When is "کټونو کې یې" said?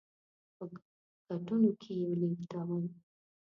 1.27-2.11